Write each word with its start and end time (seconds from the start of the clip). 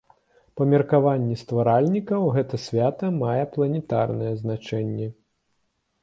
Па 0.59 0.63
меркаванні 0.69 1.35
стваральнікаў, 1.41 2.21
гэта 2.37 2.59
свята 2.67 3.09
мае 3.23 3.43
планетарнае 3.57 4.31
значэнне. 4.41 5.07